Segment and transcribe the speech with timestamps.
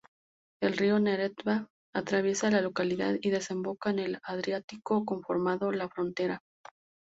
[0.63, 6.41] El río Neretva atraviesa la localidad y desemboca en el Adriático conformando la frontera.